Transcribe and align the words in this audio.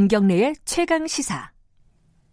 김경래의 0.00 0.54
최강 0.64 1.06
시사. 1.06 1.50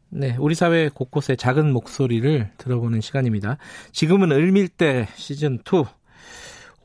네, 0.07 0.37
우리 0.39 0.55
사회 0.55 0.87
곳곳의 0.87 1.35
작은 1.35 1.73
목소리를 1.73 2.49
들어보는 2.57 3.01
시간입니다. 3.01 3.57
지금은 3.91 4.31
을밀대 4.31 5.09
시즌 5.15 5.59
2. 5.65 5.83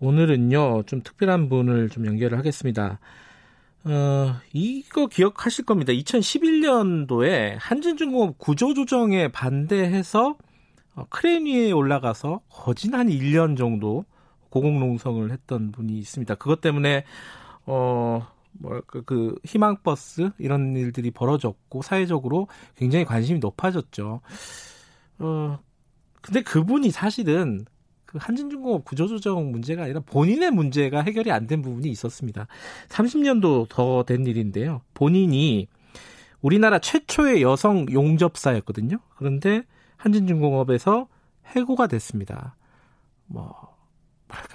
오늘은요, 0.01 0.83
좀 0.87 1.03
특별한 1.05 1.49
분을 1.49 1.89
좀 1.89 2.05
연결을 2.07 2.37
하겠습니다. 2.37 2.99
어, 3.85 4.35
이거 4.53 5.07
기억하실 5.07 5.67
겁니다. 5.67 5.93
2011년도에 5.93 7.59
한진중공업 7.61 8.39
구조조정에 8.39 9.29
반대해서 9.29 10.37
어, 10.97 11.05
크레인 11.11 11.47
위에 11.47 11.71
올라가서 11.71 12.41
거진 12.49 12.95
한 12.95 13.07
1년 13.07 13.57
정도 13.57 14.05
고공농성을 14.51 15.31
했던 15.31 15.71
분이 15.71 15.97
있습니다. 15.97 16.35
그것 16.35 16.61
때문에 16.61 17.05
어, 17.67 18.32
뭐랄까 18.53 19.01
그 19.03 19.35
희망 19.45 19.77
버스 19.83 20.31
이런 20.39 20.77
일들이 20.77 21.11
벌어졌고 21.11 21.83
사회적으로 21.83 22.49
굉장히 22.77 23.05
관심이 23.05 23.39
높아졌죠. 23.39 24.21
어 25.19 25.59
근데 26.21 26.43
그분이 26.43 26.91
사실은 26.91 27.65
그 28.07 28.19
한진중공업 28.21 28.85
구조조정 28.85 29.51
문제가 29.51 29.85
아니라 29.85 30.01
본인의 30.01 30.51
문제가 30.51 31.01
해결이 31.03 31.33
안 31.33 31.47
된 31.47 31.63
부분이 31.63 31.89
있었습니다. 31.91 32.47
30년도 32.89 33.69
더 33.69 34.05
된 34.05 34.27
일인데요. 34.27 34.83
본인이 34.95 35.67
우리나라 36.43 36.79
최초의 36.79 37.43
여성 37.43 37.87
용접사였거든요. 37.91 38.99
그런데 39.17 39.63
한진중공업에서 39.97 41.09
해고가 41.47 41.87
됐습니다. 41.87 42.55
뭐 43.27 43.72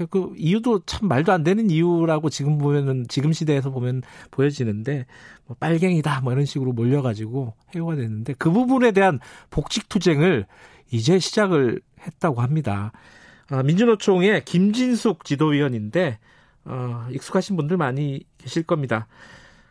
그 0.10 0.34
이유도 0.38 0.82
참 0.86 1.08
말도 1.08 1.32
안 1.32 1.44
되는 1.44 1.70
이유라고 1.70 2.30
지금 2.30 2.58
보면은 2.58 3.06
지금 3.08 3.34
시대에서 3.34 3.70
보면 3.70 4.02
보여지는데 4.32 5.06
뭐 5.46 5.56
빨갱이다 5.60 6.22
뭐 6.22 6.34
이런 6.34 6.46
식으로 6.46 6.74
몰려가지고 6.74 7.54
해고가 7.76 7.96
됐는데 7.96 8.34
그 8.38 8.52
부분에 8.52 8.92
대한 8.92 9.20
복직 9.50 9.90
투쟁을 9.90 10.46
이제 10.92 11.20
시작을 11.20 11.82
했다고 12.02 12.42
합니다. 12.42 12.92
아, 13.50 13.64
민주노총의 13.64 14.46
김진숙 14.46 15.24
지도위원인데 15.24 16.20
어, 16.66 17.08
익숙하신 17.12 17.56
분들 17.56 17.78
많이 17.78 18.22
계실 18.38 18.64
겁니다. 18.64 19.08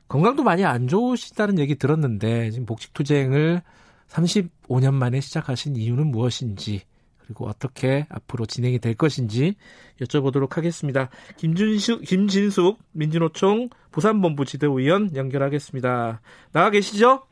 건강도 0.08 0.42
많이 0.42 0.64
안 0.64 0.88
좋으시다는 0.88 1.58
얘기 1.58 1.74
들었는데 1.74 2.50
지금 2.52 2.66
복직 2.66 2.94
투쟁을 2.94 3.62
35년 4.08 4.94
만에 4.94 5.20
시작하신 5.20 5.76
이유는 5.76 6.06
무엇인지 6.08 6.82
그리고 7.26 7.46
어떻게 7.46 8.06
앞으로 8.08 8.46
진행이 8.46 8.78
될 8.78 8.94
것인지 8.94 9.56
여쭤보도록 10.00 10.52
하겠습니다. 10.54 11.08
김준수, 11.36 12.00
김진숙 12.00 12.78
민주노총 12.92 13.68
부산본부 13.90 14.44
지도위원 14.44 15.14
연결하겠습니다. 15.14 16.20
나와 16.52 16.70
계시죠? 16.70 17.22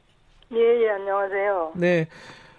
예, 0.52 0.58
예, 0.58 0.90
안녕하세요. 0.90 1.72
네. 1.76 2.08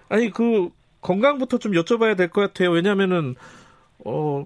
아니, 0.10 0.30
그, 0.32 0.70
건강부터 1.02 1.58
좀 1.60 1.74
여쭤봐야 1.74 2.18
될 2.18 2.30
것 2.30 2.42
같아요. 2.42 2.72
왜냐면은, 2.72 3.36
어, 4.06 4.46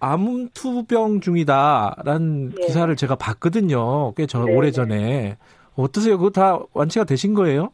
암투병 0.00 1.20
중이다라는 1.20 2.50
네. 2.50 2.66
기사를 2.66 2.94
제가 2.94 3.16
봤거든요. 3.16 4.12
꽤 4.14 4.26
저, 4.26 4.44
네, 4.44 4.54
오래 4.54 4.70
전에. 4.70 4.96
네. 4.96 5.36
어떠세요? 5.74 6.18
그거 6.18 6.30
다 6.30 6.58
완치가 6.72 7.04
되신 7.04 7.34
거예요? 7.34 7.70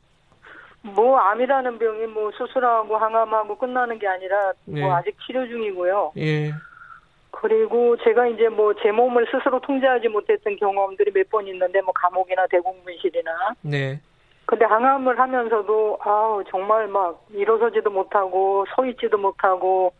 뭐 0.84 1.18
암이라는 1.18 1.78
병이 1.78 2.06
뭐 2.08 2.30
수술하고 2.32 2.96
항암하고 2.96 3.56
끝나는 3.56 3.98
게 3.98 4.06
아니라 4.06 4.52
뭐 4.66 4.78
예. 4.80 4.84
아직 4.90 5.16
치료 5.26 5.46
중이고요. 5.46 6.12
예. 6.18 6.52
그리고 7.30 7.96
제가 7.98 8.26
이제 8.28 8.48
뭐 8.48 8.74
제 8.74 8.92
몸을 8.92 9.26
스스로 9.30 9.60
통제하지 9.60 10.08
못했던 10.08 10.56
경험들이 10.56 11.10
몇 11.12 11.28
번 11.30 11.46
있는데 11.48 11.80
뭐 11.80 11.92
감옥이나 11.94 12.46
대공분실이나. 12.48 13.30
네. 13.62 14.00
근데 14.46 14.66
항암을 14.66 15.18
하면서도 15.18 15.98
아우 16.02 16.44
정말 16.50 16.86
막 16.86 17.24
일어서지도 17.32 17.90
못하고 17.90 18.66
서 18.76 18.84
있지도 18.86 19.16
못하고 19.16 19.92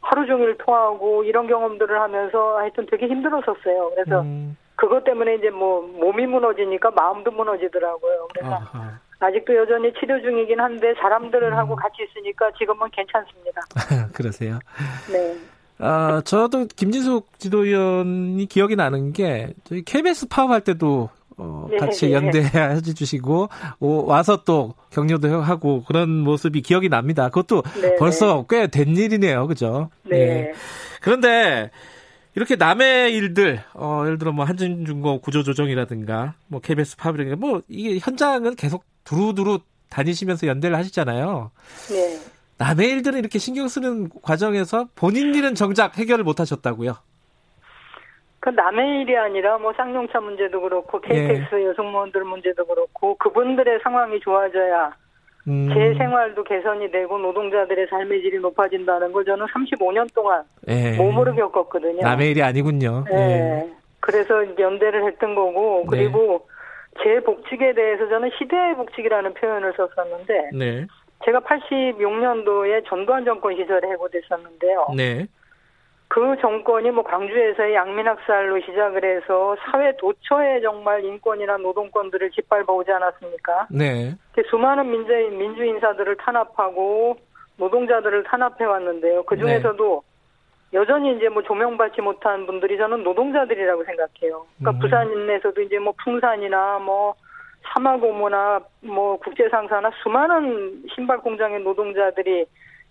하루 0.00 0.26
종일 0.26 0.58
토하고 0.58 1.22
이런 1.22 1.46
경험들을 1.46 2.00
하면서 2.00 2.58
하여튼 2.58 2.84
되게 2.90 3.06
힘들었었어요. 3.06 3.90
그래서 3.94 4.20
음. 4.22 4.56
그것 4.74 5.04
때문에 5.04 5.36
이제 5.36 5.50
뭐 5.50 5.82
몸이 5.82 6.26
무너지니까 6.26 6.90
마음도 6.90 7.30
무너지더라고요. 7.30 8.28
그래서 8.34 8.54
아하. 8.54 8.98
아직도 9.22 9.54
여전히 9.54 9.92
치료 9.98 10.20
중이긴 10.20 10.60
한데 10.60 10.94
사람들을 11.00 11.52
음. 11.52 11.56
하고 11.56 11.76
같이 11.76 11.98
있으니까 12.08 12.50
지금은 12.58 12.88
괜찮습니다. 12.90 13.60
그러세요? 14.12 14.58
네. 15.10 15.36
아, 15.78 16.22
저도 16.24 16.66
김진숙 16.66 17.38
지도위원이 17.38 18.46
기억이 18.46 18.76
나는 18.76 19.12
게 19.12 19.52
저희 19.64 19.82
KBS 19.82 20.28
파업할 20.28 20.60
때도 20.62 21.10
어, 21.38 21.66
네, 21.70 21.76
같이 21.76 22.06
네. 22.06 22.12
연대해 22.12 22.80
주시고 22.80 23.48
오, 23.80 24.06
와서 24.06 24.44
또 24.44 24.74
격려도 24.90 25.40
하고 25.40 25.82
그런 25.84 26.10
모습이 26.10 26.62
기억이 26.62 26.88
납니다. 26.88 27.28
그것도 27.30 27.62
네, 27.80 27.96
벌써 27.96 28.46
네. 28.48 28.66
꽤된 28.66 28.96
일이네요, 28.96 29.46
그죠? 29.46 29.90
네. 30.04 30.18
네. 30.18 30.52
그런데 31.00 31.70
이렇게 32.34 32.56
남의 32.56 33.12
일들, 33.14 33.60
어, 33.74 34.02
예를 34.04 34.18
들어 34.18 34.32
뭐 34.32 34.44
한진중공 34.44 35.20
구조조정이라든가 35.20 36.34
뭐 36.48 36.60
KBS 36.60 36.96
파업이라든가 36.96 37.36
뭐 37.36 37.62
이게 37.68 37.98
현장은 38.00 38.56
계속 38.56 38.84
두루두루 39.04 39.60
다니시면서 39.90 40.46
연대를 40.46 40.76
하시잖아요. 40.76 41.50
네. 41.90 42.18
남의 42.58 42.88
일들은 42.90 43.18
이렇게 43.18 43.38
신경 43.38 43.68
쓰는 43.68 44.08
과정에서 44.22 44.88
본인 44.94 45.34
일은 45.34 45.54
정작 45.54 45.98
해결을 45.98 46.24
못 46.24 46.40
하셨다고요? 46.40 46.94
그 48.40 48.48
남의 48.48 49.02
일이 49.02 49.16
아니라 49.16 49.58
뭐 49.58 49.72
쌍용차 49.76 50.20
문제도 50.20 50.60
그렇고 50.60 51.00
KTX 51.00 51.54
네. 51.54 51.66
여성무원들 51.66 52.24
문제도 52.24 52.64
그렇고 52.64 53.16
그분들의 53.18 53.80
상황이 53.82 54.18
좋아져야 54.20 54.92
음. 55.48 55.68
제 55.72 55.94
생활도 55.98 56.44
개선이 56.44 56.90
되고 56.90 57.18
노동자들의 57.18 57.86
삶의 57.88 58.22
질이 58.22 58.38
높아진다는 58.38 59.12
걸 59.12 59.24
저는 59.24 59.46
35년 59.46 60.12
동안 60.14 60.42
네. 60.62 60.96
몸으로 60.96 61.34
겪었거든요. 61.34 62.02
남의 62.02 62.30
일이 62.30 62.42
아니군요. 62.42 63.04
네. 63.10 63.16
네. 63.16 63.72
그래서 64.00 64.34
연대를 64.58 65.06
했던 65.06 65.34
거고 65.34 65.86
그리고 65.86 66.46
제 67.02 67.20
복직에 67.20 67.72
대해서 67.74 68.08
저는 68.08 68.30
시대의 68.38 68.76
복직이라는 68.76 69.34
표현을 69.34 69.72
썼었는데 69.76 70.50
네. 70.52 70.86
제가 71.24 71.40
86년도에 71.40 72.84
전두환 72.86 73.24
정권 73.24 73.56
시절에 73.56 73.88
해고됐었는데요. 73.90 74.88
네. 74.96 75.26
그 76.08 76.36
정권이 76.42 76.90
뭐 76.90 77.02
광주에서의 77.04 77.74
양민학살로 77.74 78.60
시작을 78.60 79.02
해서 79.02 79.56
사회 79.64 79.96
도처에 79.96 80.60
정말 80.60 81.02
인권이나 81.02 81.56
노동권들을 81.56 82.30
짓밟아 82.32 82.66
오지 82.68 82.90
않았습니까? 82.90 83.68
네. 83.70 84.14
수많은 84.50 84.90
민주, 84.90 85.12
민주 85.30 85.64
인사들을 85.64 86.16
탄압하고 86.16 87.16
노동자들을 87.56 88.24
탄압해 88.24 88.64
왔는데요. 88.64 89.22
그 89.22 89.38
중에서도 89.38 90.02
네. 90.04 90.11
여전히 90.72 91.16
이제 91.16 91.28
뭐 91.28 91.42
조명받지 91.42 92.00
못한 92.00 92.46
분들이 92.46 92.78
저는 92.78 93.02
노동자들이라고 93.02 93.84
생각해요. 93.84 94.46
그러니까 94.58 94.70
음. 94.70 94.78
부산인에서도 94.80 95.60
이제 95.60 95.78
뭐 95.78 95.92
풍산이나 96.02 96.78
뭐 96.78 97.14
사마고모나 97.62 98.60
뭐 98.80 99.18
국제상사나 99.18 99.90
수많은 100.02 100.84
신발 100.94 101.18
공장의 101.18 101.60
노동자들이 101.60 102.46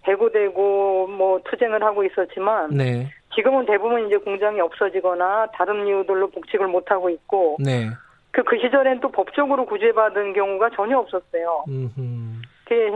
해고되고 0.08 1.08
뭐 1.08 1.40
투쟁을 1.46 1.84
하고 1.84 2.03
있었지만 2.03 2.70
네. 2.72 3.08
지금은 3.36 3.66
대부분 3.66 4.08
이제 4.08 4.18
공장이 4.18 4.59
없어지거나 4.59 5.47
다른 5.53 5.86
이유들로 5.86 6.30
복직을 6.30 6.68
못 6.68 6.90
하고 6.91 7.09
있고 7.09 7.58
네. 7.59 7.90
그, 8.31 8.44
그 8.44 8.58
시절엔 8.59 9.02
또 9.02 9.12
법적으로 9.12 9.66
구제받은 9.66 10.34
경우가 10.34 10.70
전혀 10.72 10.97
없었어요. 10.97 11.66
음흠. 11.68 12.22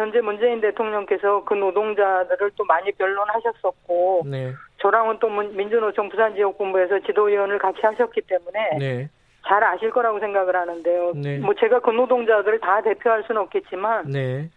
현재 0.06 0.22
문재인 0.22 0.62
대통령께서 0.62 1.44
그 1.44 1.54
노동자들을 1.54 2.52
또 2.56 2.64
많이 2.66 2.92
변론하셨었고 2.94 4.24
네. 4.26 4.54
저랑은 4.86 5.18
또 5.20 5.28
민주노총 5.30 6.10
부산지역본부에서 6.10 7.00
지도위원을 7.08 7.58
같이 7.58 7.80
하셨기 7.82 8.22
때문에 8.22 8.78
네. 8.78 9.10
잘 9.48 9.64
아실 9.64 9.90
거라고 9.90 10.20
생각을 10.20 10.56
하는데요. 10.56 11.14
네. 11.16 11.40
뭐 11.40 11.56
제가 11.60 11.80
그 11.80 11.90
노동자들을 11.90 12.60
다 12.60 12.84
대표할 12.84 13.24
수는 13.26 13.42
없겠지만 13.42 14.12
네. 14.12 14.52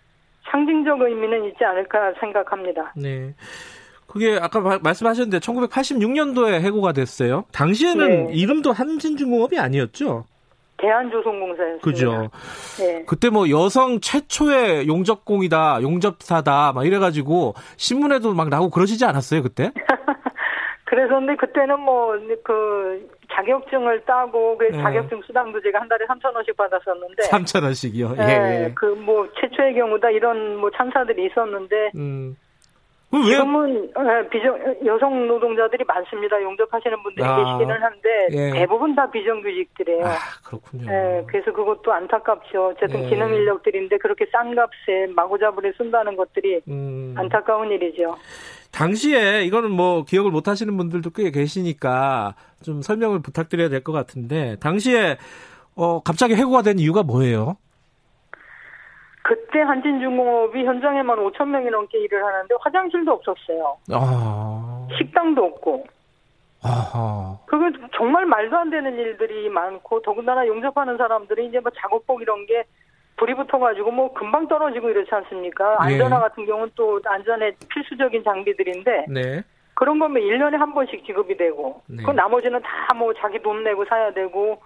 상징적 0.51 1.01
의미는 1.01 1.47
있지 1.47 1.65
않을까 1.65 2.13
생각합니다. 2.21 2.93
네. 2.95 3.35
그게 4.07 4.39
아까 4.39 4.79
말씀하셨는데 4.83 5.39
1986년도에 5.39 6.61
해고가 6.61 6.93
됐어요. 6.93 7.45
당시에는 7.53 8.27
네. 8.27 8.33
이름도 8.35 8.73
한진중공업이 8.73 9.59
아니었죠? 9.59 10.27
대한조선공사였어요. 10.79 11.81
그죠. 11.81 12.31
네. 12.79 13.05
그때 13.07 13.31
뭐 13.31 13.49
여성 13.51 14.01
최초의 14.01 14.89
용접공이다, 14.89 15.83
용접사다, 15.83 16.73
막 16.73 16.87
이래가지고 16.87 17.55
신문에도 17.77 18.33
막 18.35 18.49
나오고 18.49 18.71
그러시지 18.71 19.05
않았어요, 19.05 19.43
그때? 19.43 19.73
그래서 20.89 21.17
근데 21.17 21.37
그때는 21.37 21.81
뭐 21.81 22.17
그 22.43 23.09
자격증을 23.31 24.01
따고 24.07 24.57
그 24.57 24.65
네. 24.65 24.83
자격증 24.83 25.21
수당도 25.23 25.61
제가 25.61 25.81
한 25.81 25.89
달에 25.89 26.07
3천 26.07 26.35
원씩 26.35 26.57
받았었는데 26.57 27.25
3천 27.25 27.63
원씩이요. 27.63 28.15
예. 28.19 28.25
네, 28.25 28.73
그뭐 28.75 29.29
최초의 29.39 29.75
경우다 29.75 30.11
이런 30.11 30.57
뭐 30.57 30.71
참사들이 30.71 31.27
있었는데 31.27 31.91
음. 31.95 32.37
왜? 33.11 33.21
지금은 33.23 33.91
예, 33.99 34.29
비정 34.29 34.59
여성 34.85 35.27
노동자들이 35.27 35.85
많습니다. 35.85 36.43
용접하시는 36.43 37.03
분들이 37.03 37.25
아, 37.25 37.37
계시기는 37.37 37.83
한데 37.83 38.29
예. 38.33 38.51
대부분 38.53 38.95
다 38.95 39.11
비정규직들이에요. 39.11 40.05
아, 40.05 40.17
그렇군요. 40.47 40.93
예, 40.93 41.25
그래서 41.27 41.53
그것도 41.53 41.91
안타깝죠. 41.91 42.69
어쨌든 42.69 43.05
예. 43.05 43.09
기능 43.09 43.33
인력들인데 43.33 43.97
그렇게 43.99 44.27
싼 44.31 44.55
값에 44.55 45.07
마구잡이를 45.15 45.75
쓴다는 45.79 46.17
것들이 46.17 46.61
음. 46.69 47.15
안타까운 47.17 47.71
일이죠. 47.71 48.15
당시에 48.79 49.43
이거는 49.43 49.73
뭐 49.73 50.05
기억을 50.05 50.31
못 50.31 50.47
하시는 50.47 50.77
분들도 50.77 51.11
꽤 51.11 51.31
계시니까 51.33 52.37
좀 52.63 52.81
설명을 52.81 53.23
부탁드려야 53.23 53.69
될 53.69 53.83
것 53.83 53.91
같은데 53.93 54.57
당시에 54.61 55.17
어 55.75 56.01
갑자기 56.03 56.35
해고가 56.35 56.63
된 56.63 56.79
이유가 56.79 57.03
뭐예요? 57.03 57.57
그때 59.25 59.61
한진중공업이 59.61 60.65
현장에만 60.65 61.19
5천 61.19 61.49
명이 61.49 61.71
넘게 61.71 61.99
일을 61.99 62.25
하는데 62.25 62.55
화장실도 62.61 63.13
없었어요. 63.13 63.77
아... 63.93 64.87
식당도 64.97 65.45
없고. 65.45 65.85
아하. 66.63 67.37
그건 67.47 67.73
정말 67.97 68.27
말도 68.27 68.57
안 68.57 68.71
되는 68.71 68.97
일들이 68.97 69.49
많고 69.49 70.03
더군다나 70.03 70.47
용접하는 70.47 70.97
사람들이 70.97 71.47
이제 71.49 71.61
뭐 71.61 71.71
작업복 71.77 72.23
이런 72.23 72.47
게 72.47 72.65
불이 73.19 73.35
붙어가지고 73.35 73.91
뭐 73.91 74.13
금방 74.15 74.49
떨어지고 74.49 74.89
이렇지 74.91 75.15
않습니까? 75.15 75.73
예. 75.73 75.95
안전화 75.95 76.17
예. 76.17 76.21
같은 76.21 76.47
경우는 76.47 76.71
또 76.75 77.01
안전에 77.05 77.53
필수적인 77.69 78.25
장비들인데 78.25 79.07
네. 79.09 79.43
그런 79.75 79.99
거면 79.99 80.23
1년에 80.23 80.57
한 80.57 80.73
번씩 80.75 81.05
지급이 81.05 81.37
되고 81.37 81.83
네. 81.87 82.03
그 82.05 82.11
나머지는 82.11 82.61
다 82.63 82.89
뭐 82.97 83.13
자기 83.15 83.39
돈 83.41 83.63
내고 83.63 83.85
사야 83.85 84.13
되고 84.13 84.61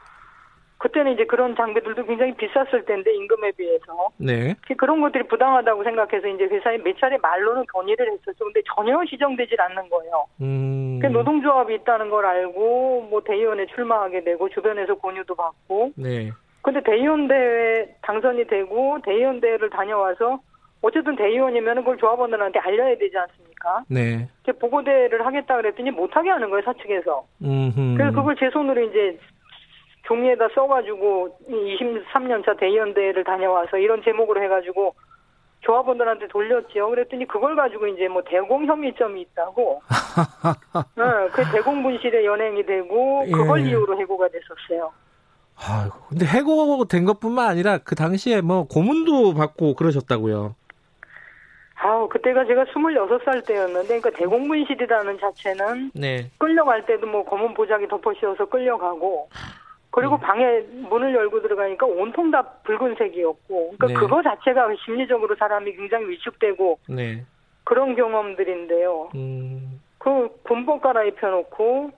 그때는 0.79 1.13
이제 1.13 1.25
그런 1.27 1.55
장비들도 1.55 2.07
굉장히 2.07 2.35
비쌌을 2.35 2.85
텐데 2.87 3.15
임금에 3.15 3.53
비해서 3.53 4.09
네. 4.17 4.55
그런 4.79 5.01
것들이 5.01 5.29
부당하다고 5.29 5.85
생각해서 5.85 6.27
이제 6.29 6.45
회사에 6.45 6.79
몇 6.79 6.97
차례 6.99 7.19
말로는 7.19 7.67
건의를 7.67 8.11
했었죠. 8.13 8.45
근데 8.45 8.63
전혀 8.75 8.99
시정되질 9.05 9.61
않는 9.61 9.89
거예요. 9.91 10.25
음. 10.41 10.99
그 11.01 11.07
노동조합이 11.07 11.75
있다는 11.75 12.11
걸 12.11 12.25
알고 12.25 13.09
뭐 13.11 13.23
대의원에 13.23 13.67
출마하게 13.67 14.25
되고 14.25 14.49
주변에서 14.49 14.95
권유도 14.97 15.35
받고. 15.35 15.93
네. 15.97 16.31
근데 16.63 16.81
대의원 16.83 17.29
대회 17.29 17.95
당선이 18.03 18.47
되고 18.47 18.99
대의원 19.05 19.41
대회를 19.41 19.69
다녀와서 19.71 20.41
어쨌든 20.81 21.17
대의원이면 21.17 21.77
그걸 21.77 21.97
조합원들한테 21.99 22.59
알려야 22.59 22.97
되지 22.97 23.17
않습니까? 23.17 23.85
네. 23.89 24.29
보고대를 24.61 25.25
하겠다 25.25 25.57
그랬더니 25.57 25.91
못하게 25.91 26.31
하는 26.31 26.51
거예요 26.51 26.63
사측에서. 26.65 27.25
음흠. 27.43 27.95
그래서 27.97 28.13
그걸 28.13 28.37
제 28.37 28.51
손으로 28.51 28.81
이제 28.83 29.19
종이에다 30.05 30.49
써가지고 30.55 31.39
23년차 31.49 32.59
대의원 32.59 32.95
대회를 32.95 33.23
다녀와서 33.25 33.79
이런 33.79 34.03
제목으로 34.03 34.43
해가지고 34.43 34.95
조합원들한테 35.61 36.27
돌렸지요. 36.29 36.91
그랬더니 36.91 37.27
그걸 37.27 37.55
가지고 37.55 37.87
이제 37.87 38.09
뭐 38.09 38.23
대공 38.23 38.67
혐의점이 38.67 39.21
있다고. 39.21 39.81
네, 40.97 41.05
그 41.33 41.43
대공 41.53 41.85
분실에 41.85 42.25
연행이 42.25 42.67
되고 42.67 43.25
그걸 43.25 43.65
예. 43.65 43.69
이유로 43.69 44.01
해고가 44.01 44.29
됐었어요. 44.29 44.93
아, 45.65 45.91
근데 46.09 46.27
해고된 46.27 47.05
것뿐만 47.05 47.49
아니라 47.49 47.79
그 47.79 47.95
당시에 47.95 48.41
뭐 48.41 48.67
고문도 48.67 49.35
받고 49.35 49.75
그러셨다고요. 49.75 50.55
아우, 51.77 52.09
그때가 52.09 52.45
제가 52.45 52.65
26살 52.67 53.45
때였는데, 53.47 54.01
그러니까 54.01 54.11
대공분실이라는 54.11 55.19
자체는 55.19 55.91
네. 55.95 56.31
끌려갈 56.39 56.87
때도 56.87 57.07
뭐 57.07 57.25
검은 57.25 57.55
보자기 57.55 57.89
덮어 57.89 58.15
씌워서 58.15 58.45
끌려가고, 58.47 59.29
그리고 59.91 60.17
네. 60.17 60.23
방에 60.23 60.61
문을 60.89 61.13
열고 61.13 61.43
들어가니까 61.43 61.87
온통 61.87 62.31
다 62.31 62.43
붉은색이었고, 62.65 63.75
그러니까 63.77 63.87
네. 63.89 63.95
그거 63.95 64.23
자체가 64.23 64.69
심리적으로 64.85 65.35
사람이 65.37 65.75
굉장히 65.75 66.09
위축되고 66.09 66.79
네. 66.89 67.25
그런 67.65 67.97
경험들인데요. 67.97 69.11
음. 69.17 69.81
그 69.99 70.29
군복 70.45 70.83
갈아입혀놓고 70.83 71.91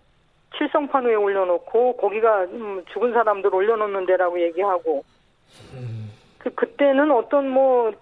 칠성판 0.58 1.06
위에 1.06 1.14
올려놓고 1.14 1.96
거기가 1.96 2.44
음, 2.44 2.84
죽은 2.92 3.12
사람들 3.12 3.54
올려놓는 3.54 4.06
데라고 4.06 4.40
얘기하고 4.40 5.04
음. 5.74 6.10
그 6.38 6.54
그때는 6.54 7.10
어떤 7.10 7.48
뭐뭐 7.48 7.92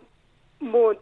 뭐 0.60 0.94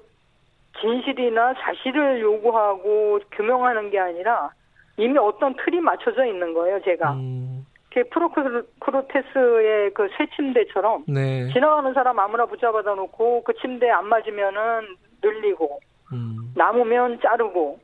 진실이나 0.81 1.55
사실을 1.55 2.20
요구하고 2.20 3.20
규명하는 3.32 3.91
게 3.91 3.99
아니라 3.99 4.50
이미 4.97 5.19
어떤 5.19 5.55
틀이 5.56 5.81
맞춰져 5.81 6.25
있는 6.26 6.52
거예요, 6.55 6.81
제가. 6.82 7.12
음. 7.14 7.67
그 7.93 8.05
프로크로테스의 8.11 9.93
그 9.94 10.08
새 10.17 10.26
침대처럼 10.37 11.05
네. 11.08 11.49
지나가는 11.53 11.93
사람 11.93 12.19
아무나 12.20 12.46
붙잡아다 12.46 12.94
놓고 12.94 13.43
그 13.43 13.53
침대 13.55 13.91
안 13.91 14.06
맞으면은 14.06 14.96
늘리고 15.23 15.81
음. 16.12 16.53
남으면 16.55 17.19
자르고 17.20 17.81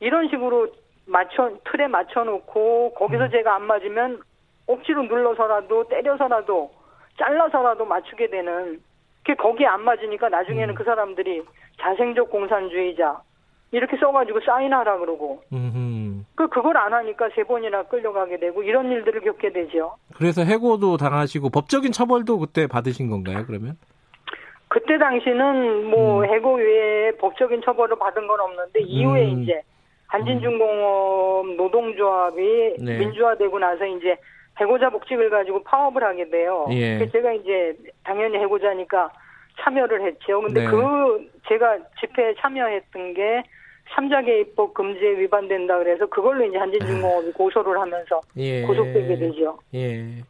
이런 0.00 0.28
식으로 0.28 0.68
맞춰 1.08 1.50
틀에 1.64 1.88
맞춰 1.88 2.22
놓고 2.22 2.94
거기서 2.94 3.24
음. 3.24 3.30
제가 3.30 3.56
안 3.56 3.62
맞으면 3.64 4.20
억지로 4.66 5.02
눌러서라도 5.04 5.88
때려서라도 5.88 6.70
잘라서라도 7.18 7.84
맞추게 7.84 8.28
되는 8.28 8.80
그 9.24 9.34
거기에 9.34 9.66
안 9.66 9.82
맞으니까 9.82 10.28
나중에는 10.28 10.70
음. 10.70 10.74
그 10.74 10.84
사람들이 10.84 11.42
자생적 11.80 12.30
공산주의자 12.30 13.22
이렇게 13.70 13.96
써가지고 13.98 14.40
사인하라 14.40 14.98
그러고 14.98 15.42
음흠. 15.52 16.24
그 16.34 16.48
그걸 16.48 16.76
안 16.76 16.92
하니까 16.92 17.28
세 17.34 17.44
번이나 17.44 17.82
끌려가게 17.84 18.38
되고 18.38 18.62
이런 18.62 18.90
일들을 18.90 19.20
겪게 19.20 19.52
되죠. 19.52 19.96
그래서 20.16 20.42
해고도 20.42 20.96
당하시고 20.96 21.50
법적인 21.50 21.92
처벌도 21.92 22.38
그때 22.38 22.66
받으신 22.66 23.10
건가요? 23.10 23.44
그러면? 23.46 23.76
그때 24.68 24.98
당시는 24.98 25.86
뭐 25.86 26.20
음. 26.20 26.24
해고 26.26 26.56
외에 26.56 27.12
법적인 27.12 27.62
처벌을 27.64 27.98
받은 27.98 28.26
건 28.26 28.40
없는데 28.40 28.80
이후에 28.80 29.32
음. 29.32 29.42
이제 29.42 29.62
한진중공업 30.08 31.54
노동조합이 31.56 32.76
네. 32.80 32.98
민주화되고 32.98 33.58
나서 33.58 33.86
이제 33.86 34.16
해고자 34.58 34.90
복직을 34.90 35.30
가지고 35.30 35.62
파업을 35.62 36.02
하게 36.02 36.28
돼요. 36.28 36.66
예. 36.70 37.06
제가 37.10 37.32
이제 37.34 37.76
당연히 38.02 38.38
해고자니까 38.38 39.10
참여를 39.60 40.06
했죠. 40.06 40.40
근데 40.40 40.64
네. 40.64 40.66
그 40.66 41.30
제가 41.48 41.78
집회에 42.00 42.34
참여했던 42.40 43.14
게 43.14 43.42
삼자 43.94 44.22
개 44.22 44.40
입법 44.40 44.74
금지에 44.74 45.18
위반된다 45.18 45.78
그래서 45.78 46.06
그걸로 46.06 46.44
이제 46.44 46.58
한진중공업이 46.58 47.32
고소를 47.32 47.78
하면서 47.78 48.20
예. 48.36 48.62
고속되게 48.62 49.16
되죠. 49.16 49.58
예. 49.74 50.22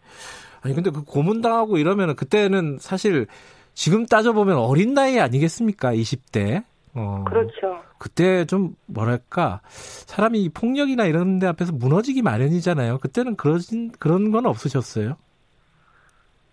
아니 0.62 0.74
근데 0.74 0.90
그 0.90 1.04
고문당하고 1.04 1.78
이러면 1.78 2.14
그때는 2.16 2.78
사실 2.78 3.26
지금 3.74 4.06
따져보면 4.06 4.58
어린 4.58 4.92
나이 4.94 5.19
아니겠습니까? 5.20 5.92
20대. 5.92 6.64
어. 6.94 7.24
그렇죠. 7.29 7.81
그때 7.98 8.44
좀 8.44 8.74
뭐랄까 8.86 9.60
사람이 9.64 10.50
폭력이나 10.50 11.05
이런 11.05 11.38
데 11.38 11.46
앞에서 11.46 11.72
무너지기 11.72 12.22
마련이잖아요. 12.22 12.98
그때는 12.98 13.36
그런 13.36 13.58
그런 13.98 14.31
건 14.31 14.46
없으셨어요? 14.46 15.17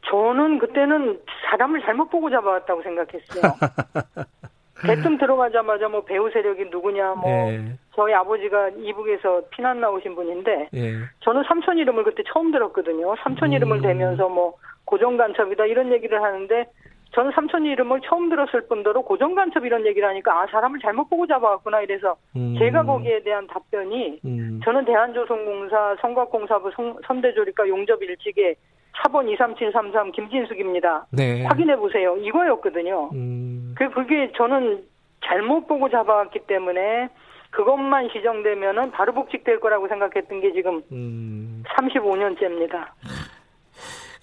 저는 0.09 0.59
그때는 0.59 1.19
사람을 1.49 1.81
잘못 1.81 2.09
보고 2.09 2.29
잡아왔다고 2.29 2.81
생각했어요. 2.83 3.41
대뜸 4.85 5.17
들어가자마자 5.17 5.87
뭐 5.87 6.03
배우 6.03 6.29
세력이 6.29 6.65
누구냐 6.69 7.15
뭐 7.15 7.29
네. 7.29 7.77
저희 7.95 8.13
아버지가 8.13 8.69
이북에서 8.77 9.43
피난 9.49 9.79
나오신 9.79 10.15
분인데 10.15 10.69
네. 10.71 10.93
저는 11.21 11.43
삼촌 11.47 11.77
이름을 11.77 12.03
그때 12.03 12.23
처음 12.31 12.51
들었거든요. 12.51 13.15
삼촌 13.23 13.53
이름을 13.53 13.77
음. 13.77 13.81
대면서 13.81 14.27
뭐 14.27 14.55
고정 14.83 15.17
간첩이다 15.17 15.65
이런 15.65 15.91
얘기를 15.91 16.21
하는데 16.21 16.65
저는 17.15 17.31
삼촌 17.33 17.65
이름을 17.65 18.01
처음 18.01 18.29
들었을 18.29 18.67
뿐더러 18.67 19.01
고정 19.01 19.35
간첩 19.35 19.65
이런 19.65 19.85
얘기를 19.85 20.07
하니까 20.07 20.41
아 20.41 20.45
사람을 20.47 20.79
잘못 20.79 21.09
보고 21.09 21.25
잡아왔구나 21.25 21.81
이래서 21.81 22.17
음. 22.35 22.55
제가 22.59 22.83
거기에 22.83 23.23
대한 23.23 23.47
답변이 23.47 24.19
음. 24.25 24.59
저는 24.65 24.83
대한조선공사 24.83 25.95
성곽공사부 26.01 26.71
선대조리과 27.07 27.69
용접 27.69 28.03
일찍에 28.03 28.55
차번 28.97 29.29
23733 29.29 30.11
김진숙입니다. 30.11 31.07
네. 31.11 31.45
확인해 31.45 31.77
보세요. 31.77 32.17
이거였거든요. 32.17 33.09
음. 33.13 33.75
그 33.77 33.89
그게 33.91 34.31
저는 34.35 34.83
잘못 35.23 35.67
보고 35.67 35.89
잡아왔기 35.89 36.39
때문에 36.47 37.07
그것만 37.51 38.09
시정되면은 38.11 38.91
바로 38.91 39.13
복직될 39.13 39.61
거라고 39.61 39.87
생각했던 39.87 40.41
게 40.41 40.51
지금 40.51 40.81
음. 40.91 41.63
35년째입니다. 41.77 42.87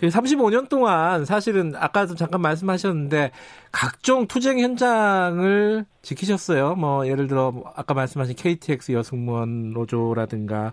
그 0.03 0.09
35년 0.09 0.69
동안 0.69 1.25
사실은 1.25 1.75
아까도 1.77 2.17
잠깐 2.17 2.41
말씀하셨는데 2.41 3.31
각종 3.71 4.27
투쟁 4.27 4.59
현장을 4.59 5.85
지키셨어요. 6.03 6.75
뭐 6.75 7.07
예를 7.07 7.29
들어 7.29 7.53
아까 7.77 7.95
말씀하신 7.95 8.35
KTX 8.35 8.91
여승무원 8.91 9.71
노조라든가 9.71 10.73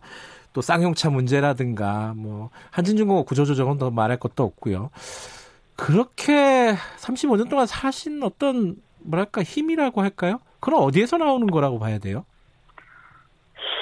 또 0.52 0.62
쌍용차 0.62 1.12
문제라든가 1.12 2.16
뭐 2.18 2.50
한진중공업 2.72 3.28
구조조정은 3.28 3.78
더 3.78 3.92
말할 3.92 4.18
것도 4.18 4.42
없고요. 4.42 4.90
그렇게 5.78 6.74
35년 6.98 7.52
동안 7.52 7.68
사신 7.68 8.24
어떤 8.24 8.78
뭐랄까 8.98 9.44
힘이라고 9.44 10.02
할까요? 10.02 10.40
그럼 10.60 10.82
어디에서 10.82 11.20
나오는 11.20 11.46
거라고 11.46 11.78
봐야 11.78 12.00
돼요? 12.00 12.26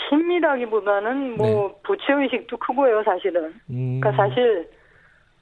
힘이라기보다는 0.09 1.37
뭐 1.37 1.47
네. 1.47 1.75
부채 1.83 2.03
의식도 2.11 2.57
크고요, 2.57 3.01
사실은. 3.05 3.53
음. 3.69 4.01
그러니까 4.01 4.11
사실 4.11 4.69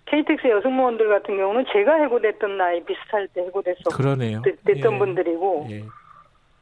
KTX 0.05 0.47
여승무원들 0.47 1.09
같은 1.09 1.37
경우는 1.37 1.65
제가 1.71 1.95
해고됐던 1.95 2.57
나이 2.57 2.83
비슷할 2.83 3.27
때 3.29 3.41
해고됐었 3.41 3.95
그러네요. 3.95 4.41
됐던 4.41 4.93
예. 4.93 4.97
분들이고 4.99 5.67
예. 5.71 5.83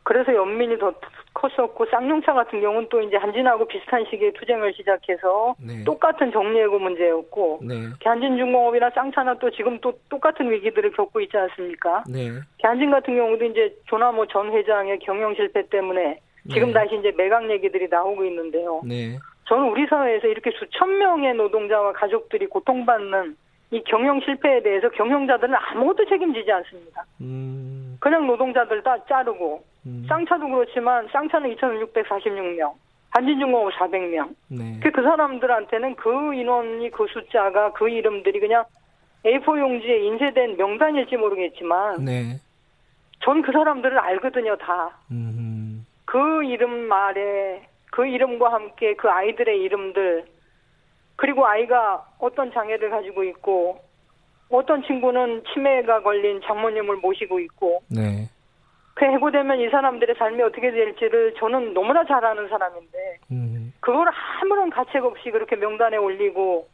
그래서 0.03 0.33
연민이 0.35 0.77
더 0.77 0.93
컸었고 1.33 1.85
쌍용차 1.85 2.33
같은 2.33 2.61
경우는 2.61 2.87
또 2.89 3.01
이제 3.01 3.17
한진하고 3.17 3.65
비슷한 3.65 4.05
시기에 4.09 4.31
투쟁을 4.33 4.73
시작해서 4.73 5.55
네. 5.59 5.83
똑같은 5.83 6.31
정리해고 6.31 6.77
문제였고 6.79 7.59
네. 7.63 7.75
한진중공업이나 8.03 8.91
쌍차나 8.91 9.39
또 9.39 9.49
지금 9.51 9.79
또 9.79 9.93
똑같은 10.09 10.49
위기들을 10.51 10.91
겪고 10.91 11.21
있지 11.21 11.37
않습니까? 11.37 12.03
네. 12.07 12.29
한진 12.61 12.91
같은 12.91 13.15
경우도 13.15 13.45
이제 13.45 13.75
조나모 13.87 14.27
전 14.27 14.51
회장의 14.51 14.99
경영 14.99 15.33
실패 15.35 15.67
때문에 15.69 16.19
지금 16.51 16.67
네. 16.67 16.73
다시 16.73 16.97
이제 16.97 17.11
매각 17.15 17.49
얘기들이 17.49 17.87
나오고 17.89 18.25
있는데요. 18.25 18.81
네. 19.43 19.49
저는 19.49 19.69
우리 19.69 19.85
사회에서 19.87 20.27
이렇게 20.27 20.51
수천 20.51 20.97
명의 20.97 21.33
노동자와 21.33 21.93
가족들이 21.93 22.47
고통받는 22.47 23.35
이 23.71 23.83
경영 23.85 24.19
실패에 24.21 24.61
대해서 24.61 24.89
경영자들은 24.89 25.53
아무것도 25.55 26.05
책임지지 26.05 26.51
않습니다. 26.51 27.05
음. 27.21 27.97
그냥 27.99 28.27
노동자들 28.27 28.83
다 28.83 28.97
자르고 29.09 29.63
음. 29.85 30.05
쌍차도 30.07 30.47
그렇지만 30.47 31.07
쌍차는 31.11 31.55
2,646명, 31.55 32.73
한진중공업 33.09 33.73
400명. 33.73 34.29
네. 34.49 34.79
그, 34.81 34.91
그 34.91 35.01
사람들한테는 35.01 35.95
그 35.95 36.33
인원이 36.33 36.91
그 36.91 37.07
숫자가 37.07 37.73
그 37.73 37.89
이름들이 37.89 38.39
그냥 38.39 38.63
A4 39.25 39.59
용지에 39.59 40.05
인쇄된 40.05 40.57
명단일지 40.57 41.17
모르겠지만 41.17 42.05
네. 42.05 42.39
전그 43.23 43.51
사람들을 43.51 43.97
알거든요 43.97 44.55
다. 44.57 44.91
음. 45.11 45.85
그 46.05 46.43
이름 46.43 46.87
말에 46.87 47.67
그 47.93 48.07
이름과 48.07 48.51
함께 48.51 48.95
그 48.95 49.07
아이들의 49.07 49.61
이름들 49.61 50.25
그리고 51.15 51.45
아이가 51.45 52.03
어떤 52.17 52.51
장애를 52.51 52.89
가지고 52.89 53.23
있고 53.25 53.77
어떤 54.49 54.81
친구는 54.81 55.43
치매가 55.53 56.01
걸린 56.01 56.41
장모님을 56.41 56.97
모시고 56.97 57.39
있고 57.41 57.83
네. 57.89 58.27
그 58.95 59.05
해고되면 59.05 59.59
이 59.59 59.69
사람들의 59.69 60.15
삶이 60.17 60.41
어떻게 60.41 60.71
될지를 60.71 61.35
저는 61.37 61.75
너무나 61.75 62.03
잘 62.05 62.25
아는 62.25 62.49
사람인데 62.49 63.17
음. 63.31 63.73
그걸 63.79 64.07
아무런 64.41 64.71
가책 64.71 65.05
없이 65.05 65.29
그렇게 65.29 65.55
명단에 65.55 65.97
올리고 65.97 66.67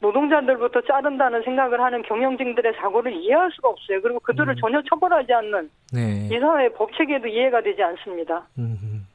노동자들부터 0.00 0.82
자른다는 0.82 1.44
생각을 1.44 1.80
하는 1.80 2.02
경영진들의 2.02 2.74
사고를 2.74 3.14
이해할 3.14 3.50
수가 3.52 3.70
없어요. 3.70 4.02
그리고 4.02 4.20
그들을 4.20 4.50
음. 4.50 4.56
전혀 4.60 4.82
처벌하지 4.82 5.32
않는 5.32 5.70
네. 5.94 6.28
이 6.30 6.38
사회 6.38 6.68
법 6.68 6.92
체계도 6.94 7.28
이해가 7.28 7.62
되지 7.62 7.82
않습니다. 7.82 8.46
음. 8.58 9.06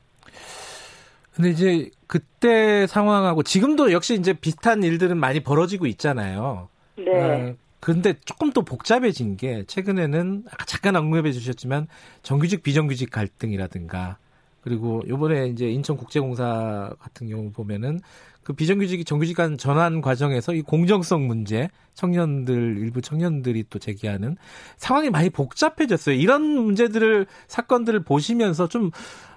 근데 1.37 1.51
이제 1.51 1.91
그때 2.07 2.87
상황하고 2.87 3.43
지금도 3.43 3.91
역시 3.91 4.15
이제 4.15 4.33
비슷한 4.33 4.81
일들은 4.81 5.17
많이 5.17 5.39
벌어지고 5.39 5.85
있잖아요. 5.85 6.67
네. 6.97 7.11
어, 7.11 7.53
근데 7.79 8.15
조금 8.25 8.51
더 8.51 8.61
복잡해진 8.61 9.37
게 9.37 9.63
최근에는 9.67 10.45
아까 10.49 10.65
잠깐 10.65 10.95
언급해 10.95 11.31
주셨지만 11.31 11.85
정규직 12.23 12.63
비정규직 12.63 13.11
갈등이라든가 13.11 14.17
그리고 14.61 15.03
요번에 15.07 15.49
이제 15.49 15.69
인천국제공사 15.69 16.95
같은 16.99 17.29
경우 17.29 17.51
보면은 17.51 17.99
그 18.41 18.53
비정규직이 18.53 19.05
정규직 19.05 19.37
간 19.37 19.59
전환 19.59 20.01
과정에서 20.01 20.55
이 20.55 20.63
공정성 20.63 21.27
문제 21.27 21.69
청년들 21.93 22.77
일부 22.79 22.99
청년들이 23.01 23.65
또 23.69 23.77
제기하는 23.77 24.37
상황이 24.77 25.11
많이 25.11 25.29
복잡해졌어요. 25.29 26.15
이런 26.15 26.41
문제들을 26.41 27.27
사건들을 27.47 28.05
보시면서 28.05 28.67
좀 28.69 28.89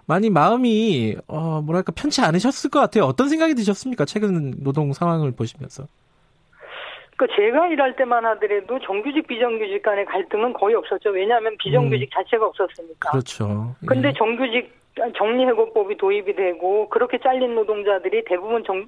많이 0.06 0.30
마음이 0.30 1.16
어 1.28 1.62
뭐랄까 1.62 1.92
편치 1.92 2.20
않으셨을 2.20 2.70
것 2.70 2.80
같아요. 2.80 3.04
어떤 3.04 3.28
생각이 3.28 3.54
드셨습니까? 3.54 4.04
최근 4.04 4.62
노동 4.62 4.92
상황을 4.92 5.32
보시면서. 5.32 5.84
그 7.16 7.26
제가 7.36 7.68
일할 7.68 7.96
때만 7.96 8.24
하더라도 8.24 8.78
정규직 8.80 9.26
비정규직 9.26 9.82
간의 9.82 10.06
갈등은 10.06 10.54
거의 10.54 10.74
없었죠. 10.74 11.10
왜냐하면 11.10 11.54
비정규직 11.58 12.08
음. 12.08 12.10
자체가 12.14 12.46
없었으니까. 12.46 13.10
그렇죠. 13.10 13.74
예. 13.82 13.86
근데 13.86 14.12
정규직 14.14 14.72
정리해고법이 15.16 15.96
도입이 15.98 16.34
되고 16.34 16.88
그렇게 16.88 17.18
잘린 17.18 17.54
노동자들이 17.54 18.24
대부분 18.24 18.64
정, 18.64 18.86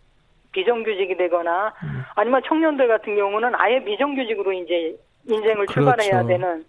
비정규직이 0.52 1.16
되거나 1.16 1.74
음. 1.82 2.02
아니면 2.14 2.42
청년들 2.46 2.88
같은 2.88 3.16
경우는 3.16 3.54
아예 3.54 3.82
비정규직으로 3.84 4.52
이제 4.52 4.96
인생을 5.28 5.66
그렇죠. 5.66 5.72
출발해야 5.72 6.26
되는 6.26 6.64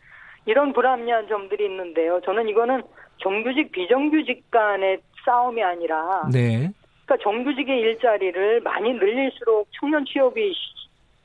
이런 0.46 0.74
불합리한 0.74 1.28
점들이 1.28 1.66
있는데요. 1.66 2.20
저는 2.26 2.50
이거는 2.50 2.84
정규직 3.18 3.72
비정규직 3.72 4.50
간의 4.52 5.00
싸움이 5.26 5.64
아니라 5.64 6.24
네. 6.32 6.70
그러니까 7.06 7.24
정규직의 7.24 7.80
일자리를 7.80 8.62
많이 8.62 8.94
늘릴수록 8.94 9.68
청년 9.80 10.06
취업이 10.06 10.54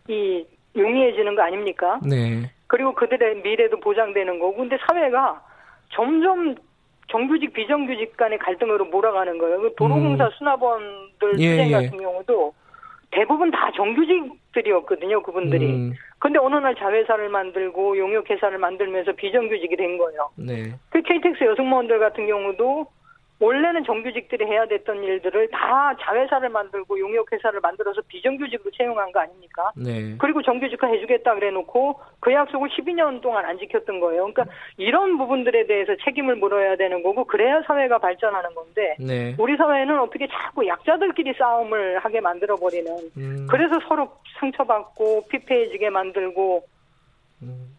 이 0.08 0.44
용이해지는 0.76 1.34
거 1.34 1.42
아닙니까? 1.42 1.98
네. 2.08 2.50
그리고 2.66 2.94
그들의 2.94 3.42
미래도 3.42 3.80
보장되는 3.80 4.38
거고 4.38 4.56
근데 4.56 4.76
사회가 4.86 5.42
점점 5.90 6.54
정규직 7.08 7.52
비정규직 7.54 8.16
간의 8.16 8.38
갈등으로 8.38 8.84
몰아가는 8.86 9.38
거예요. 9.38 9.60
그 9.60 9.74
도로공사 9.76 10.26
음. 10.26 10.30
수납원들 10.36 11.38
예, 11.38 11.50
투쟁 11.50 11.68
예. 11.68 11.72
같은 11.72 11.98
경우도 11.98 12.52
대부분 13.10 13.50
다 13.50 13.70
정규직들이었거든요, 13.74 15.22
그분들이. 15.22 15.66
음. 15.66 15.92
근데 16.18 16.38
어느 16.38 16.56
날 16.56 16.74
자회사를 16.74 17.28
만들고 17.28 17.96
용역회사를 17.96 18.58
만들면서 18.58 19.12
비정규직이 19.12 19.76
된 19.76 19.98
거예요. 19.98 20.30
네. 20.36 20.74
그 20.90 21.00
KTX 21.00 21.44
여승무원들 21.44 21.98
같은 21.98 22.26
경우도 22.26 22.86
원래는 23.40 23.84
정규직들이 23.84 24.44
해야 24.46 24.66
됐던 24.66 25.02
일들을 25.02 25.48
다 25.50 25.94
자회사를 26.00 26.48
만들고 26.48 26.98
용역회사를 26.98 27.60
만들어서 27.60 28.00
비정규직으로 28.08 28.70
채용한 28.72 29.12
거 29.12 29.20
아닙니까? 29.20 29.70
네. 29.76 30.16
그리고 30.18 30.42
정규직화 30.42 30.88
해주겠다 30.88 31.34
그래 31.34 31.50
놓고 31.50 32.00
그 32.18 32.32
약속을 32.32 32.68
12년 32.70 33.20
동안 33.20 33.44
안 33.44 33.58
지켰던 33.58 34.00
거예요. 34.00 34.32
그러니까 34.32 34.46
이런 34.76 35.18
부분들에 35.18 35.66
대해서 35.66 35.94
책임을 36.04 36.36
물어야 36.36 36.76
되는 36.76 37.02
거고 37.02 37.24
그래야 37.24 37.62
사회가 37.62 37.98
발전하는 37.98 38.54
건데 38.54 38.96
네. 38.98 39.36
우리 39.38 39.56
사회는 39.56 40.00
어떻게 40.00 40.26
자꾸 40.26 40.66
약자들끼리 40.66 41.34
싸움을 41.38 42.00
하게 42.00 42.20
만들어 42.20 42.56
버리는 42.56 42.92
음. 43.16 43.46
그래서 43.48 43.78
서로 43.88 44.10
상처받고 44.40 45.28
피폐해지게 45.28 45.90
만들고 45.90 46.64
음. 47.42 47.76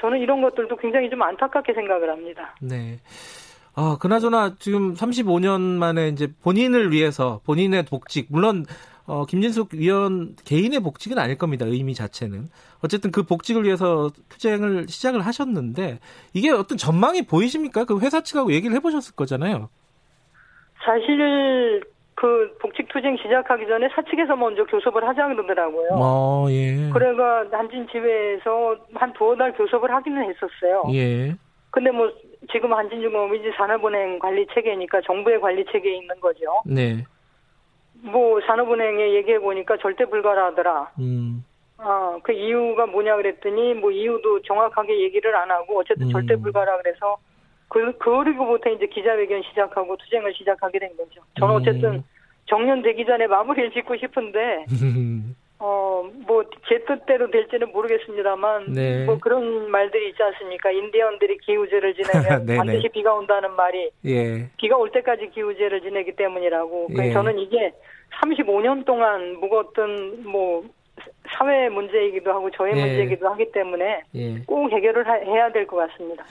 저는 0.00 0.18
이런 0.18 0.42
것들도 0.42 0.76
굉장히 0.76 1.08
좀 1.08 1.22
안타깝게 1.22 1.72
생각을 1.72 2.10
합니다. 2.10 2.54
네. 2.60 2.98
아, 3.74 3.96
그나저나 4.00 4.56
지금 4.58 4.94
35년 4.94 5.60
만에 5.60 6.08
이제 6.08 6.28
본인을 6.42 6.92
위해서 6.92 7.40
본인의 7.44 7.84
복직, 7.84 8.26
물론 8.30 8.64
어, 9.08 9.24
김진숙 9.24 9.70
위원 9.72 10.36
개인의 10.44 10.80
복직은 10.80 11.18
아닐 11.18 11.38
겁니다. 11.38 11.64
의미 11.64 11.94
자체는. 11.94 12.48
어쨌든 12.84 13.10
그 13.10 13.22
복직을 13.22 13.64
위해서 13.64 14.10
투쟁을 14.28 14.86
시작을 14.86 15.22
하셨는데 15.22 15.98
이게 16.34 16.50
어떤 16.50 16.76
전망이 16.76 17.22
보이십니까? 17.22 17.84
그 17.84 17.98
회사 18.00 18.20
측하고 18.20 18.52
얘기를 18.52 18.76
해보셨을 18.76 19.16
거잖아요. 19.16 19.70
사실 20.84 21.82
그 22.14 22.54
복직 22.60 22.88
투쟁 22.88 23.16
시작하기 23.16 23.66
전에 23.66 23.88
사측에서 23.94 24.36
먼저 24.36 24.64
교섭을 24.64 25.06
하자 25.08 25.28
그러더라고요. 25.28 25.88
어, 25.92 26.46
예. 26.50 26.90
그래가 26.92 27.46
한진 27.50 27.86
지회에서 27.90 28.76
한 28.94 29.12
두어 29.14 29.36
달 29.36 29.56
교섭을 29.56 29.90
하기는 29.90 30.22
했었어요. 30.22 30.84
예. 30.92 31.34
근데 31.70 31.90
뭐 31.90 32.10
지금 32.50 32.72
한진중공업 32.72 33.34
이 33.34 33.42
제 33.42 33.52
산업은행 33.56 34.18
관리 34.18 34.46
체계니까 34.54 35.00
정부의 35.02 35.40
관리 35.40 35.64
체계에 35.70 35.96
있는 35.96 36.18
거죠. 36.20 36.62
네. 36.66 37.04
뭐 38.00 38.40
산업은행에 38.46 39.14
얘기해 39.14 39.38
보니까 39.40 39.76
절대 39.78 40.04
불가하더라. 40.06 40.92
음. 41.00 41.44
어, 41.78 42.18
그 42.22 42.32
이유가 42.32 42.86
뭐냐 42.86 43.16
그랬더니 43.16 43.74
뭐 43.74 43.90
이유도 43.90 44.42
정확하게 44.42 45.00
얘기를 45.00 45.34
안 45.36 45.50
하고 45.50 45.78
어쨌든 45.80 46.06
음. 46.06 46.12
절대 46.12 46.36
불가라 46.36 46.76
그래서 46.78 47.16
그 47.68 47.96
그리고부터 47.98 48.70
이제 48.70 48.86
기자회견 48.86 49.42
시작하고 49.50 49.96
투쟁을 49.96 50.34
시작하게 50.34 50.78
된 50.78 50.96
거죠. 50.96 51.20
저는 51.38 51.54
음. 51.54 51.60
어쨌든 51.60 52.04
정년되기 52.46 53.04
전에 53.04 53.26
마무리를 53.26 53.70
짓고 53.72 53.96
싶은데 53.96 54.64
어, 55.60 56.08
뭐, 56.26 56.44
제 56.68 56.78
뜻대로 56.84 57.30
될지는 57.30 57.72
모르겠습니다만, 57.72 58.72
네. 58.74 59.04
뭐 59.06 59.18
그런 59.18 59.70
말들이 59.70 60.10
있지 60.10 60.22
않습니까? 60.22 60.70
인디언들이 60.70 61.38
기우제를 61.38 61.94
지내면 61.98 62.46
네, 62.46 62.52
네. 62.52 62.56
반드시 62.58 62.88
비가 62.90 63.12
온다는 63.14 63.52
말이, 63.56 63.90
예. 64.06 64.48
비가 64.56 64.76
올 64.76 64.92
때까지 64.92 65.30
기우제를 65.34 65.80
지내기 65.80 66.14
때문이라고. 66.14 66.88
예. 66.98 67.12
저는 67.12 67.38
이게 67.40 67.72
35년 68.22 68.84
동안 68.84 69.34
묵었던, 69.40 70.22
뭐, 70.24 70.64
사회 71.36 71.68
문제이기도 71.68 72.30
하고 72.32 72.50
저의 72.52 72.76
예. 72.76 72.80
문제이기도 72.84 73.28
하기 73.30 73.50
때문에 73.52 74.02
예. 74.14 74.38
꼭 74.46 74.70
해결을 74.70 75.06
하, 75.08 75.14
해야 75.14 75.50
될 75.52 75.66
것 75.66 75.76
같습니다. 75.76 76.24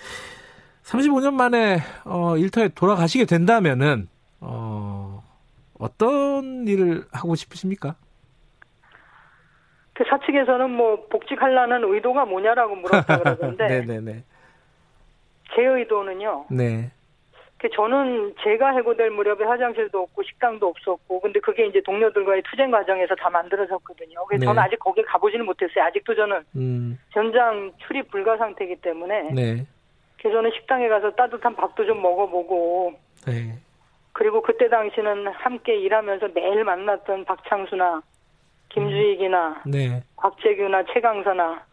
35년 0.83 1.33
만에, 1.33 1.79
어, 2.05 2.37
일터에 2.37 2.69
돌아가시게 2.69 3.25
된다면은, 3.25 4.07
어, 4.39 5.21
어떤 5.79 6.65
일을 6.65 7.03
하고 7.11 7.35
싶으십니까? 7.35 7.95
그 9.97 10.03
사측에서는 10.07 10.69
뭐 10.69 11.07
복직하려는 11.09 11.83
의도가 11.83 12.25
뭐냐라고 12.25 12.75
물었다 12.75 13.17
그러던데. 13.17 13.65
네네네. 13.81 14.23
제 15.55 15.65
의도는요. 15.65 16.45
네. 16.51 16.91
그 17.57 17.67
저는 17.71 18.35
제가 18.43 18.73
해고될 18.73 19.09
무렵에 19.09 19.43
화장실도 19.43 20.03
없고 20.03 20.21
식당도 20.21 20.67
없었고 20.67 21.19
근데 21.21 21.39
그게 21.39 21.65
이제 21.65 21.81
동료들과의 21.81 22.43
투쟁 22.43 22.69
과정에서 22.69 23.15
다 23.15 23.31
만들어졌거든요. 23.31 24.23
그래서 24.27 24.41
네. 24.41 24.45
저는 24.45 24.61
아직 24.61 24.77
거기에 24.77 25.03
가보지는 25.03 25.43
못했어요. 25.47 25.85
아직도 25.85 26.13
저는 26.13 26.43
음. 26.55 26.99
현장 27.09 27.71
출입 27.87 28.11
불가 28.11 28.37
상태이기 28.37 28.75
때문에 28.75 29.31
네. 29.33 29.65
그래서 30.19 30.37
저는 30.37 30.51
식당에 30.51 30.87
가서 30.89 31.09
따뜻한 31.15 31.55
밥도 31.55 31.87
좀 31.87 32.03
먹어보고 32.03 32.93
네. 33.25 33.57
그리고 34.13 34.43
그때 34.43 34.69
당시는 34.69 35.25
함께 35.29 35.75
일하면서 35.75 36.27
매일 36.35 36.63
만났던 36.63 37.25
박창수나 37.25 38.03
김주익이나 38.69 39.63
음. 39.65 39.71
네. 39.71 40.03
곽재규나 40.15 40.83
최강서나 40.93 41.63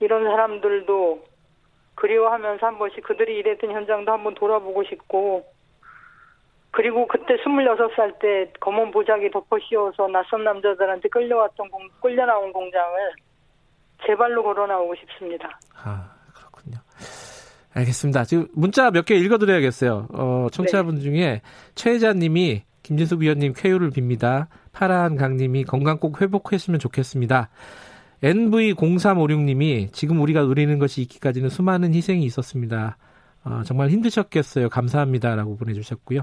이런 0.00 0.24
사람들도 0.24 1.24
그리워하면서 1.94 2.66
한 2.66 2.78
번씩 2.78 3.02
그들이 3.04 3.38
일했던 3.38 3.70
현장도 3.70 4.12
한번 4.12 4.34
돌아보고 4.34 4.84
싶고 4.84 5.46
그리고 6.70 7.06
그때 7.06 7.36
26살 7.36 8.18
때 8.18 8.52
검은 8.60 8.90
보자기 8.90 9.30
덮어 9.30 9.58
씌워서 9.66 10.08
낯선 10.08 10.44
남자들한테 10.44 11.08
끌려왔던 11.08 11.70
공, 11.70 11.88
끌려 12.02 12.26
나온 12.26 12.52
공장을 12.52 13.12
제 14.06 14.14
발로 14.14 14.42
걸어 14.42 14.66
나오고 14.66 14.94
싶습니다. 14.96 15.58
아, 15.74 16.10
그렇군요. 16.34 16.76
알겠습니다. 17.74 18.24
지금 18.24 18.46
문자 18.52 18.90
몇 18.90 19.06
개 19.06 19.14
읽어드려야겠어요. 19.14 20.08
어, 20.12 20.48
청취자분 20.52 20.96
네. 20.96 21.00
중에 21.00 21.40
최혜자 21.76 22.12
님이 22.12 22.62
김진숙 22.86 23.22
위원님 23.22 23.52
쾌유를 23.56 23.90
빕니다. 23.90 24.46
파란 24.72 25.16
강님이 25.16 25.64
건강 25.64 25.98
꼭 25.98 26.22
회복했으면 26.22 26.78
좋겠습니다. 26.78 27.48
NV0356님이 28.22 29.92
지금 29.92 30.20
우리가 30.20 30.42
누리는 30.42 30.78
것이 30.78 31.02
있기까지는 31.02 31.48
수많은 31.48 31.92
희생이 31.94 32.24
있었습니다. 32.24 32.96
어, 33.44 33.62
정말 33.64 33.88
힘드셨겠어요. 33.88 34.68
감사합니다라고 34.68 35.56
보내주셨고요. 35.56 36.22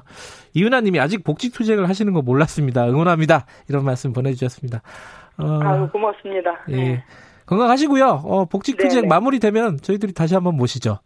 이은하님이 0.54 1.02
아직 1.02 1.26
복직투쟁을 1.26 1.90
하시는 1.90 2.14
거 2.14 2.22
몰랐습니다. 2.22 2.88
응원합니다. 2.88 3.46
이런 3.68 3.84
말씀 3.84 4.14
보내주셨습니다. 4.14 4.82
어, 5.38 5.60
아유 5.64 5.90
고맙습니다. 5.92 6.62
예. 6.70 6.76
네. 6.76 7.04
건강하시고요. 7.46 8.06
어, 8.24 8.46
복직투쟁 8.46 9.10
마무리되면 9.10 9.80
저희들이 9.82 10.14
다시 10.14 10.34
한번 10.34 10.56
모시죠. 10.56 11.00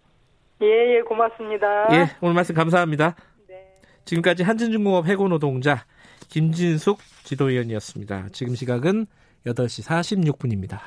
예, 0.61 0.97
예, 0.97 1.01
고맙습니다. 1.01 1.87
예, 1.93 2.09
오늘 2.21 2.35
말씀 2.35 2.53
감사합니다. 2.53 3.15
네. 4.07 4.09
지금까지 4.09 4.43
한진중공업 4.43 5.07
해고 5.07 5.27
노동자 5.27 5.85
김진숙 6.29 6.99
지도위원이었습니다. 7.23 8.29
지금 8.31 8.55
시각은 8.55 9.05
8시 9.45 9.83
46분입니다. 9.85 10.79